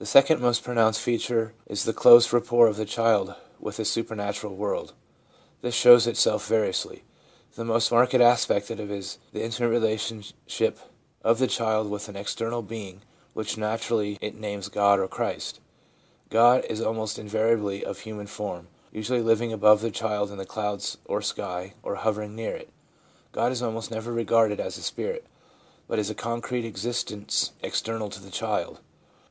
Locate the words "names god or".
14.38-15.08